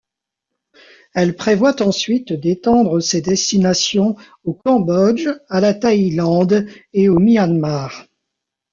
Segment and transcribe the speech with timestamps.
[1.13, 8.07] Elle prévoit ensuite d'étendre ses destinations au Cambodge, à la Thaïlande et au Myanmar.